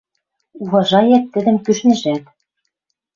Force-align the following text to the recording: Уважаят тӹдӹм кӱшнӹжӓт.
Уважаят 0.63 1.23
тӹдӹм 1.33 1.57
кӱшнӹжӓт. 1.65 2.23